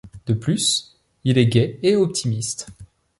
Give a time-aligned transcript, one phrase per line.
[0.25, 0.95] De plus,
[1.25, 2.69] il est gai et optimiste.